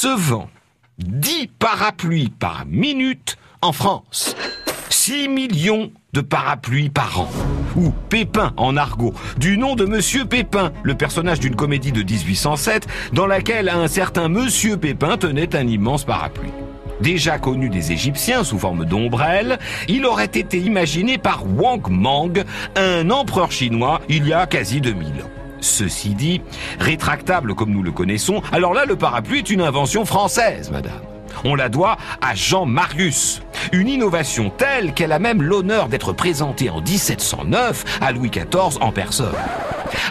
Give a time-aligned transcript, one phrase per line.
[0.00, 0.48] se vend
[0.98, 4.36] 10 parapluies par minute en France.
[4.90, 7.28] 6 millions de parapluies par an.
[7.74, 12.86] Ou Pépin en argot, du nom de Monsieur Pépin, le personnage d'une comédie de 1807
[13.12, 16.52] dans laquelle un certain Monsieur Pépin tenait un immense parapluie.
[17.00, 19.58] Déjà connu des Égyptiens sous forme d'ombrelle,
[19.88, 22.44] il aurait été imaginé par Wang Mang,
[22.76, 25.37] un empereur chinois, il y a quasi 2000 ans.
[25.60, 26.40] Ceci dit,
[26.78, 31.00] rétractable comme nous le connaissons, alors là le parapluie est une invention française, madame.
[31.44, 33.42] On la doit à Jean Marius.
[33.72, 38.92] Une innovation telle qu'elle a même l'honneur d'être présentée en 1709 à Louis XIV en
[38.92, 39.34] personne.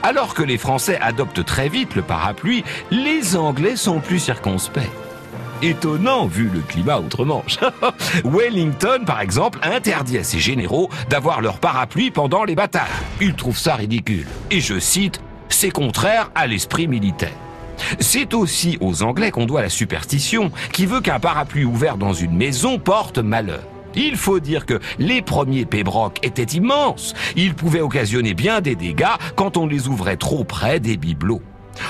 [0.03, 4.89] Alors que les Français adoptent très vite le parapluie, les Anglais sont plus circonspects.
[5.63, 7.57] Étonnant vu le climat outre-Manche.
[8.23, 12.83] Wellington, par exemple, interdit à ses généraux d'avoir leur parapluie pendant les batailles.
[13.21, 14.27] Il trouve ça ridicule.
[14.51, 15.19] Et je cite,
[15.57, 17.33] c'est contraire à l'esprit militaire.
[17.99, 22.37] C'est aussi aux Anglais qu'on doit la superstition qui veut qu'un parapluie ouvert dans une
[22.37, 23.63] maison porte malheur.
[23.95, 27.15] Il faut dire que les premiers pébrocs étaient immenses.
[27.35, 31.41] Ils pouvaient occasionner bien des dégâts quand on les ouvrait trop près des bibelots.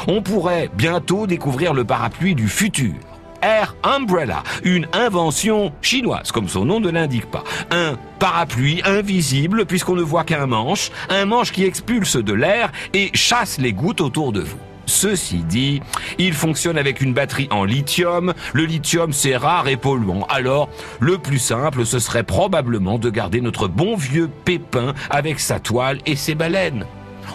[0.07, 2.93] On pourrait bientôt découvrir le parapluie du futur.
[3.41, 7.43] Air Umbrella, une invention chinoise, comme son nom ne l'indique pas.
[7.71, 13.11] Un parapluie invisible puisqu'on ne voit qu'un manche, un manche qui expulse de l'air et
[13.13, 14.57] chasse les gouttes autour de vous.
[14.87, 15.81] Ceci dit,
[16.17, 18.33] il fonctionne avec une batterie en lithium.
[18.53, 20.25] Le lithium, c'est rare et polluant.
[20.29, 25.59] Alors, le plus simple, ce serait probablement de garder notre bon vieux pépin avec sa
[25.59, 26.85] toile et ses baleines.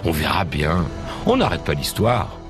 [0.04, 0.86] On verra bien.
[1.26, 2.41] On n'arrête pas l'histoire.